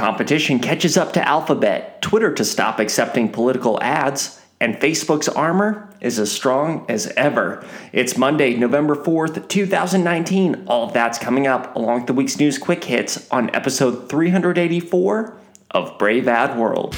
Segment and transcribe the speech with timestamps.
[0.00, 6.18] competition catches up to Alphabet, Twitter to stop accepting political ads, and Facebook's armor is
[6.18, 7.62] as strong as ever.
[7.92, 10.64] It's Monday, November 4th, 2019.
[10.66, 15.36] All of that's coming up along with the week's news quick hits on episode 384
[15.72, 16.96] of Brave Ad World.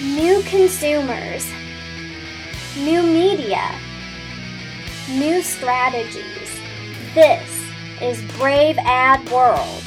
[0.00, 1.52] New consumers,
[2.76, 3.78] new media,
[5.10, 6.58] new strategies.
[7.14, 7.62] This
[8.00, 9.82] is Brave Ad World.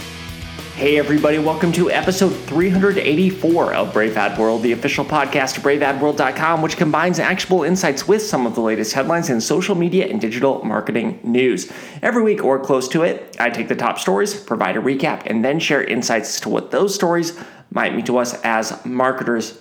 [0.76, 6.62] Hey, everybody, welcome to episode 384 of Brave Ad World, the official podcast of braveadworld.com,
[6.62, 10.64] which combines actionable insights with some of the latest headlines in social media and digital
[10.64, 11.72] marketing news.
[12.04, 15.44] Every week or close to it, I take the top stories, provide a recap, and
[15.44, 17.36] then share insights to what those stories
[17.72, 19.60] might mean to us as marketers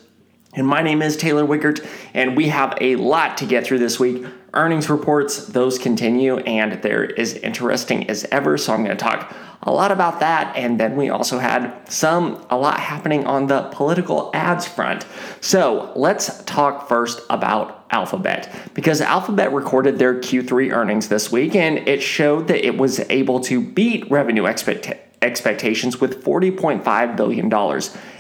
[0.55, 3.99] and my name is Taylor Wiegert, and we have a lot to get through this
[3.99, 4.25] week.
[4.53, 8.57] Earnings reports, those continue, and they're as interesting as ever.
[8.57, 10.55] So I'm going to talk a lot about that.
[10.55, 15.07] And then we also had some, a lot happening on the political ads front.
[15.41, 21.79] So let's talk first about Alphabet because Alphabet recorded their Q3 earnings this week, and
[21.89, 27.53] it showed that it was able to beat revenue expectations expectations with $40.5 billion.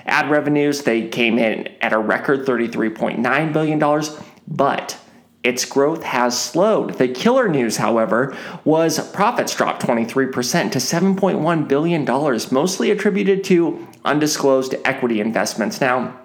[0.07, 4.03] Ad revenues, they came in at a record $33.9 billion,
[4.49, 4.99] but
[5.45, 6.95] its growth has slowed.
[6.95, 12.05] The killer news, however, was profits dropped 23% to $7.1 billion,
[12.51, 15.81] mostly attributed to undisclosed equity investments.
[15.83, 16.19] Now,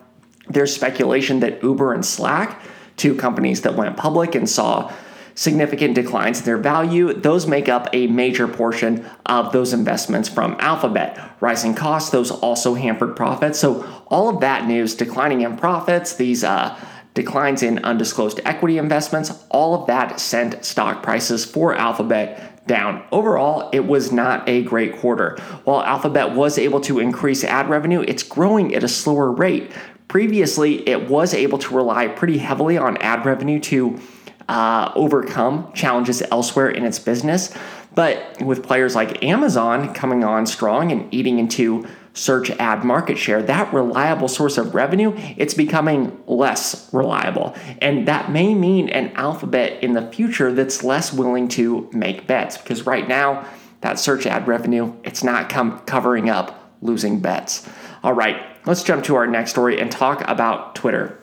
[0.47, 2.61] there's speculation that Uber and Slack,
[2.95, 4.91] two companies that went public and saw
[5.39, 10.53] significant declines in their value, those make up a major portion of those investments from
[10.59, 11.17] Alphabet.
[11.39, 13.57] Rising costs, those also hampered profits.
[13.57, 16.77] So, all of that news, declining in profits, these uh,
[17.13, 23.01] declines in undisclosed equity investments, all of that sent stock prices for Alphabet down.
[23.09, 25.37] Overall, it was not a great quarter.
[25.63, 29.71] While Alphabet was able to increase ad revenue, it's growing at a slower rate.
[30.09, 34.01] Previously, it was able to rely pretty heavily on ad revenue to
[34.49, 37.55] uh, overcome challenges elsewhere in its business.
[37.93, 43.43] But with players like Amazon coming on strong and eating into search ad market share,
[43.43, 47.55] that reliable source of revenue, it's becoming less reliable.
[47.79, 52.57] And that may mean an alphabet in the future that's less willing to make bets
[52.57, 53.47] because right now,
[53.81, 57.67] that search ad revenue, it's not com- covering up losing bets.
[58.03, 61.17] All right, let's jump to our next story and talk about Twitter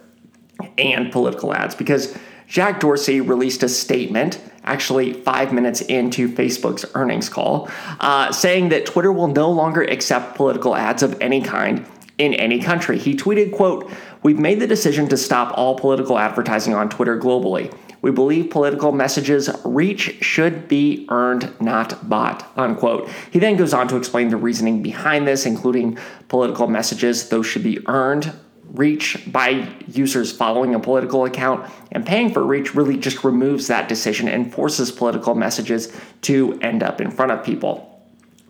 [0.79, 2.17] and political ads because
[2.47, 7.69] Jack Dorsey released a statement, actually five minutes into Facebook's earnings call,
[8.01, 11.87] uh, saying that Twitter will no longer accept political ads of any kind
[12.19, 12.99] in any country.
[12.99, 13.91] He tweeted, quote,
[14.23, 17.73] We've made the decision to stop all political advertising on Twitter globally.
[18.03, 23.09] We believe political messages reach should be earned, not bought, unquote.
[23.31, 27.63] He then goes on to explain the reasoning behind this, including political messages, those should
[27.63, 28.33] be earned
[28.73, 33.89] reach by users following a political account, and paying for reach really just removes that
[33.89, 37.93] decision and forces political messages to end up in front of people.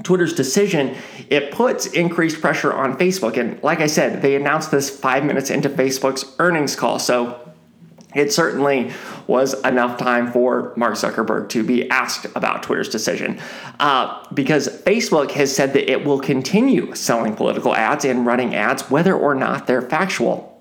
[0.03, 0.95] Twitter's decision,
[1.31, 3.39] it puts increased pressure on Facebook.
[3.39, 6.99] And like I said, they announced this five minutes into Facebook's earnings call.
[6.99, 7.53] So
[8.15, 8.93] it certainly
[9.27, 13.41] was enough time for Mark Zuckerberg to be asked about Twitter's decision.
[13.81, 18.91] Uh, because Facebook has said that it will continue selling political ads and running ads
[18.91, 20.53] whether or not they're factual.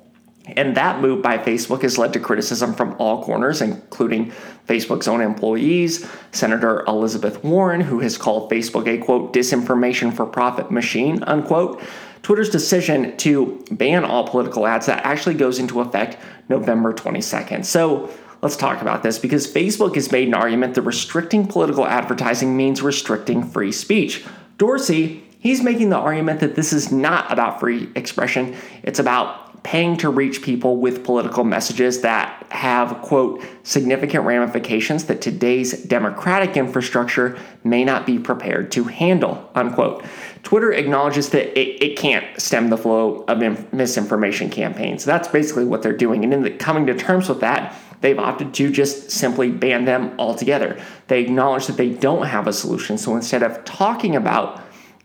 [0.48, 4.32] And that move by Facebook has led to criticism from all corners, including
[4.68, 10.70] Facebook's own employees, Senator Elizabeth Warren, who has called Facebook a quote, disinformation for profit
[10.70, 11.82] machine, unquote.
[12.22, 16.18] Twitter's decision to ban all political ads that actually goes into effect
[16.50, 17.66] November 22nd.
[17.66, 18.10] So
[18.42, 22.82] let's talk about this because Facebook has made an argument that restricting political advertising means
[22.82, 24.26] restricting free speech.
[24.58, 29.98] Dorsey, he's making the argument that this is not about free expression, it's about paying
[29.98, 37.36] to reach people with political messages that have, quote, significant ramifications that today's democratic infrastructure
[37.64, 40.06] may not be prepared to handle, unquote.
[40.44, 45.04] Twitter acknowledges that it, it can't stem the flow of inf- misinformation campaigns.
[45.04, 46.24] That's basically what they're doing.
[46.24, 50.14] And in the, coming to terms with that, they've opted to just simply ban them
[50.20, 50.82] altogether.
[51.08, 52.98] They acknowledge that they don't have a solution.
[52.98, 54.62] So instead of talking about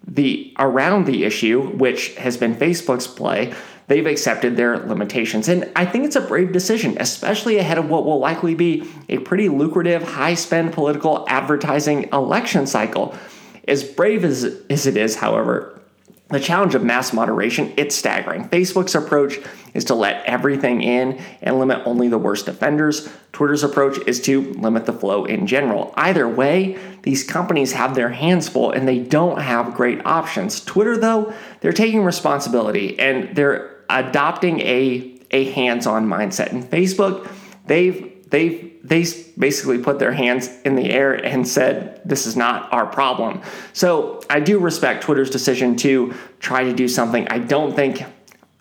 [0.06, 3.52] the around the issue, which has been Facebook's play,
[3.88, 5.48] they've accepted their limitations.
[5.48, 9.18] And I think it's a brave decision, especially ahead of what will likely be a
[9.18, 13.14] pretty lucrative, high spend political advertising election cycle.
[13.68, 15.79] As brave as, as it is, however,
[16.30, 18.48] the challenge of mass moderation, it's staggering.
[18.48, 19.38] Facebook's approach
[19.74, 23.08] is to let everything in and limit only the worst offenders.
[23.32, 25.92] Twitter's approach is to limit the flow in general.
[25.96, 30.60] Either way, these companies have their hands full and they don't have great options.
[30.64, 36.52] Twitter, though, they're taking responsibility and they're adopting a, a hands-on mindset.
[36.52, 37.28] And Facebook,
[37.66, 39.04] they've they've they
[39.38, 43.42] basically put their hands in the air and said, This is not our problem.
[43.72, 47.28] So I do respect Twitter's decision to try to do something.
[47.28, 48.02] I don't think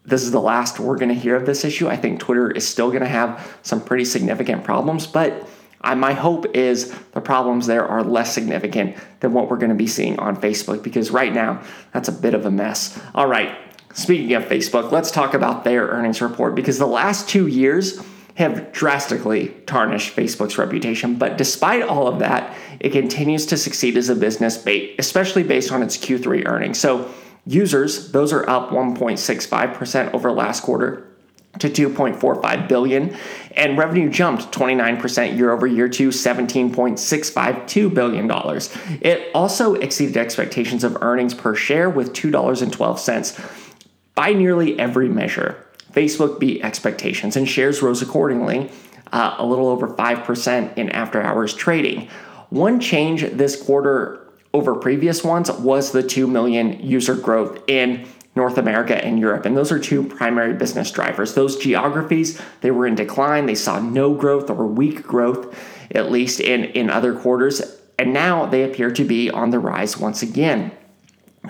[0.05, 1.87] this is the last we're going to hear of this issue.
[1.87, 5.47] I think Twitter is still going to have some pretty significant problems, but
[5.81, 9.75] I, my hope is the problems there are less significant than what we're going to
[9.75, 11.61] be seeing on Facebook because right now
[11.93, 12.99] that's a bit of a mess.
[13.15, 13.55] All right,
[13.93, 18.01] speaking of Facebook, let's talk about their earnings report because the last two years,
[18.39, 21.15] have drastically tarnished Facebook's reputation.
[21.15, 24.65] But despite all of that, it continues to succeed as a business,
[24.97, 26.79] especially based on its Q3 earnings.
[26.79, 27.13] So,
[27.45, 31.05] users, those are up 1.65% over last quarter
[31.57, 33.17] to 2.45 billion
[33.57, 38.73] and revenue jumped 29% year over year to 17.652 billion dollars.
[39.01, 43.75] It also exceeded expectations of earnings per share with $2.12
[44.15, 45.65] by nearly every measure.
[45.99, 48.71] Facebook beat expectations and shares rose accordingly,
[49.11, 52.07] uh, a little over 5% in after hours trading.
[52.49, 58.57] One change this quarter over previous ones was the 2 million user growth in North
[58.57, 59.45] America and Europe.
[59.45, 61.33] And those are two primary business drivers.
[61.33, 63.45] Those geographies, they were in decline.
[63.45, 65.53] They saw no growth or weak growth,
[65.91, 67.61] at least in, in other quarters.
[67.97, 70.71] And now they appear to be on the rise once again.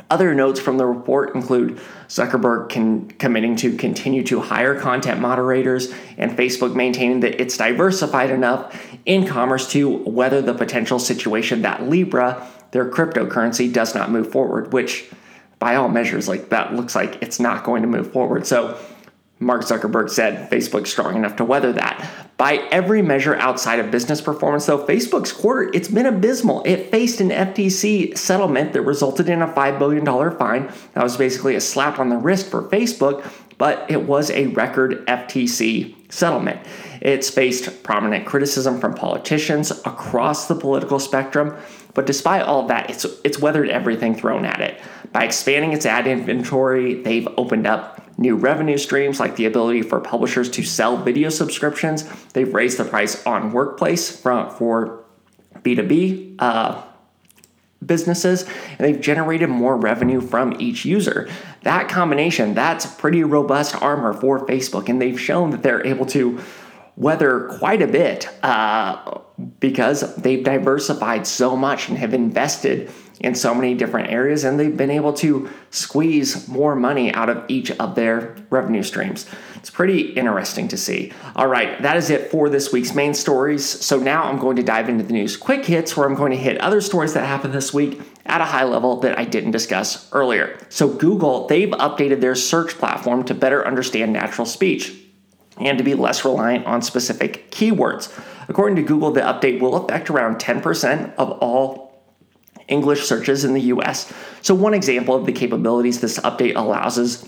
[0.09, 6.31] Other notes from the report include Zuckerberg committing to continue to hire content moderators and
[6.31, 8.75] Facebook maintaining that it's diversified enough
[9.05, 14.73] in commerce to weather the potential situation that Libra, their cryptocurrency, does not move forward,
[14.73, 15.09] which
[15.59, 18.47] by all measures, like that looks like it's not going to move forward.
[18.47, 18.79] So
[19.39, 22.09] Mark Zuckerberg said Facebook's strong enough to weather that.
[22.35, 26.63] By every measure outside of business performance, though, Facebook's quarter, it's been abysmal.
[26.63, 30.05] It faced an FTC settlement that resulted in a $5 billion
[30.37, 30.71] fine.
[30.93, 35.05] That was basically a slap on the wrist for Facebook, but it was a record
[35.05, 36.59] FTC settlement.
[37.01, 41.55] It's faced prominent criticism from politicians across the political spectrum,
[41.93, 44.81] but despite all that, it's, it's weathered everything thrown at it.
[45.11, 49.99] By expanding its ad inventory, they've opened up new revenue streams like the ability for
[49.99, 52.03] publishers to sell video subscriptions.
[52.33, 55.05] They've raised the price on Workplace for, for
[55.55, 56.83] B2B uh,
[57.85, 61.29] businesses, and they've generated more revenue from each user.
[61.63, 66.41] That combination, that's pretty robust armor for Facebook, and they've shown that they're able to
[66.99, 69.19] weather quite a bit uh,
[69.59, 72.91] because they've diversified so much and have invested
[73.21, 77.43] in so many different areas, and they've been able to squeeze more money out of
[77.49, 79.25] each of their revenue streams.
[79.55, 81.11] It's pretty interesting to see.
[81.35, 83.65] All right, that is it for this week's main stories.
[83.65, 86.37] So now I'm going to dive into the news quick hits where I'm going to
[86.37, 90.09] hit other stories that happened this week at a high level that I didn't discuss
[90.13, 90.57] earlier.
[90.69, 94.93] So, Google, they've updated their search platform to better understand natural speech
[95.59, 98.11] and to be less reliant on specific keywords.
[98.47, 101.89] According to Google, the update will affect around 10% of all
[102.67, 104.11] English searches in the US.
[104.41, 107.27] So, one example of the capabilities this update allows is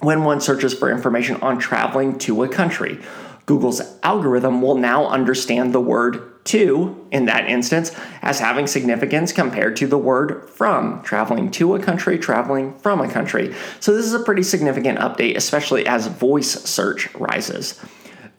[0.00, 3.00] when one searches for information on traveling to a country.
[3.46, 9.76] Google's algorithm will now understand the word to, in that instance, as having significance compared
[9.76, 13.54] to the word from, traveling to a country, traveling from a country.
[13.80, 17.80] So, this is a pretty significant update, especially as voice search rises.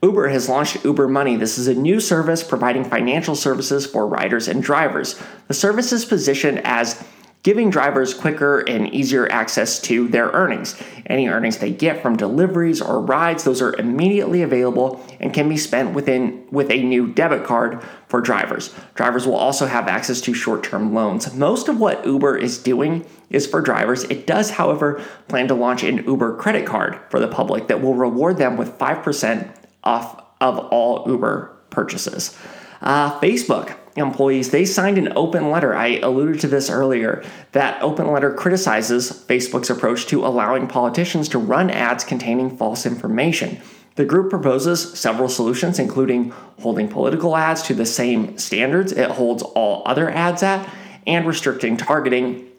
[0.01, 1.37] Uber has launched Uber Money.
[1.37, 5.17] This is a new service providing financial services for riders and drivers.
[5.47, 7.01] The service is positioned as
[7.43, 10.81] giving drivers quicker and easier access to their earnings.
[11.05, 15.57] Any earnings they get from deliveries or rides, those are immediately available and can be
[15.57, 18.73] spent within with a new debit card for drivers.
[18.95, 21.33] Drivers will also have access to short-term loans.
[21.33, 24.03] Most of what Uber is doing is for drivers.
[24.05, 27.95] It does, however, plan to launch an Uber credit card for the public that will
[27.95, 32.37] reward them with 5% off of all Uber purchases.
[32.81, 35.75] Uh, Facebook employees they signed an open letter.
[35.75, 41.39] I alluded to this earlier that open letter criticizes facebook's approach to allowing politicians to
[41.39, 43.59] run ads containing false information.
[43.95, 49.43] The group proposes several solutions including holding political ads to the same standards it holds
[49.43, 50.67] all other ads at
[51.05, 52.49] and restricting targeting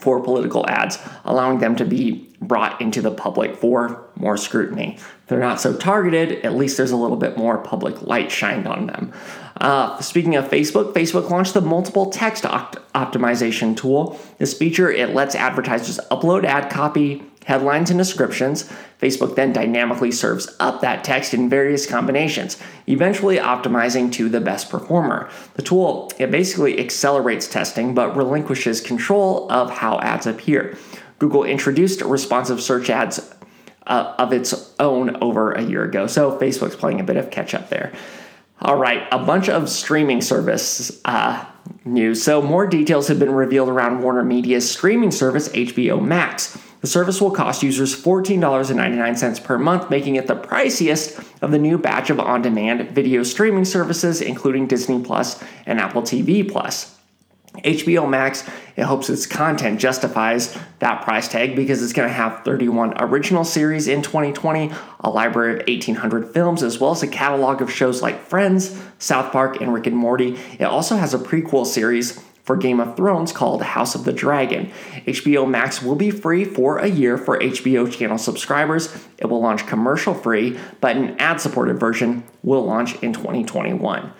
[0.00, 4.94] for political ads, allowing them to be brought into the public for more scrutiny.
[4.96, 8.66] If they're not so targeted, at least there's a little bit more public light shined
[8.66, 9.12] on them.
[9.60, 14.18] Uh, speaking of Facebook, Facebook launched the multiple text opt- optimization tool.
[14.38, 18.68] This feature it lets advertisers upload ad copy, headlines, and descriptions.
[19.00, 24.68] Facebook then dynamically serves up that text in various combinations, eventually optimizing to the best
[24.68, 25.30] performer.
[25.54, 30.76] The tool it basically accelerates testing but relinquishes control of how ads appear.
[31.20, 33.32] Google introduced responsive search ads
[33.86, 37.54] uh, of its own over a year ago, so Facebook's playing a bit of catch
[37.54, 37.92] up there.
[38.60, 41.44] All right, a bunch of streaming service uh,
[41.84, 42.22] news.
[42.22, 46.58] So, more details have been revealed around Warner Media's streaming service, HBO Max.
[46.86, 51.78] The service will cost users $14.99 per month, making it the priciest of the new
[51.78, 56.96] batch of on demand video streaming services, including Disney Plus and Apple TV Plus.
[57.64, 62.44] HBO Max, it hopes its content justifies that price tag because it's going to have
[62.44, 67.60] 31 original series in 2020, a library of 1,800 films, as well as a catalog
[67.60, 70.38] of shows like Friends, South Park, and Rick and Morty.
[70.60, 74.70] It also has a prequel series for Game of Thrones called House of the Dragon.
[75.04, 78.96] HBO Max will be free for a year for HBO channel subscribers.
[79.18, 84.12] It will launch commercial free, but an ad supported version will launch in 2021.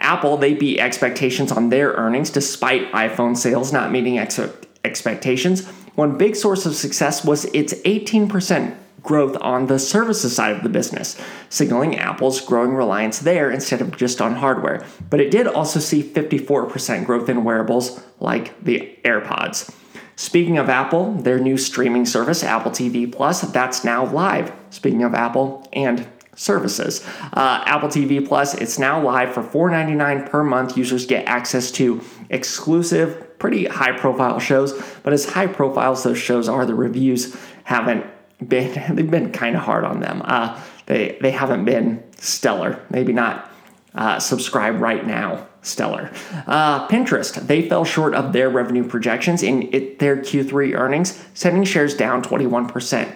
[0.00, 4.40] Apple, they beat expectations on their earnings despite iPhone sales not meeting ex-
[4.84, 5.66] expectations.
[5.94, 8.76] One big source of success was its 18%
[9.08, 13.96] growth on the services side of the business, signaling Apple's growing reliance there instead of
[13.96, 14.84] just on hardware.
[15.08, 19.74] But it did also see 54% growth in wearables like the AirPods.
[20.14, 24.52] Speaking of Apple, their new streaming service, Apple TV Plus, that's now live.
[24.68, 27.04] Speaking of Apple and services.
[27.32, 30.76] Uh, Apple TV Plus, it's now live for $4.99 per month.
[30.76, 36.18] Users get access to exclusive, pretty high profile shows, but as high profile as those
[36.18, 37.34] shows are, the reviews
[37.64, 38.04] haven't
[38.46, 40.22] been, they've been kind of hard on them.
[40.24, 43.50] Uh, they, they haven't been stellar, maybe not
[43.94, 46.10] uh, subscribe right now stellar.
[46.46, 51.64] Uh, Pinterest, they fell short of their revenue projections in it, their Q3 earnings, sending
[51.64, 53.14] shares down 21%.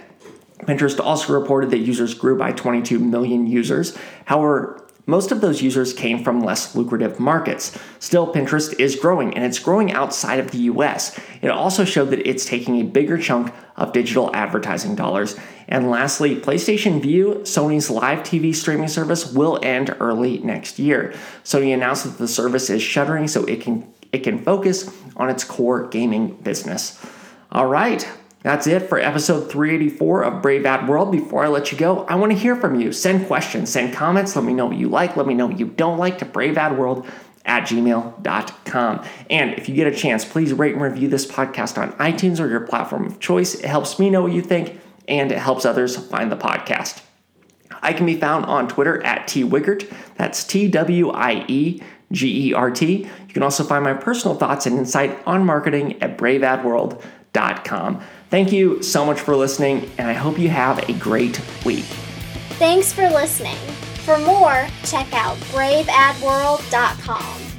[0.64, 3.96] Pinterest also reported that users grew by 22 million users.
[4.26, 7.76] However, most of those users came from less lucrative markets.
[7.98, 11.18] Still, Pinterest is growing and it's growing outside of the US.
[11.40, 15.36] It also showed that it's taking a bigger chunk of digital advertising dollars.
[15.66, 21.14] And lastly, PlayStation Vue, Sony's live TV streaming service, will end early next year.
[21.44, 25.42] Sony announced that the service is shuttering so it can it can focus on its
[25.42, 27.00] core gaming business.
[27.50, 28.06] All right,
[28.42, 31.12] that's it for episode 384 of Brave Ad World.
[31.12, 32.92] Before I let you go, I want to hear from you.
[32.92, 35.66] Send questions, send comments, let me know what you like, let me know what you
[35.66, 37.06] don't like to braveadworld
[37.44, 39.04] at gmail.com.
[39.30, 42.48] And if you get a chance, please rate and review this podcast on iTunes or
[42.48, 43.54] your platform of choice.
[43.54, 47.02] It helps me know what you think and it helps others find the podcast.
[47.82, 49.92] I can be found on Twitter at T Wiegert.
[50.16, 51.82] That's T W I E
[52.12, 52.98] G E R T.
[52.98, 58.02] You can also find my personal thoughts and insight on marketing at braveadworld.com.
[58.32, 61.84] Thank you so much for listening, and I hope you have a great week.
[62.56, 63.58] Thanks for listening.
[64.06, 67.51] For more, check out braveadworld.com.